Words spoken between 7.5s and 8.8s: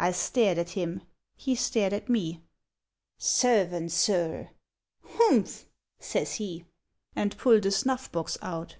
a snuff box out.